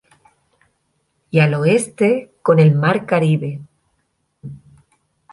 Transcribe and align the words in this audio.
Y 1.29 1.41
al 1.41 1.53
oeste, 1.53 2.31
con 2.41 2.57
el 2.57 2.73
mar 2.73 3.05
Caribe. 3.05 3.61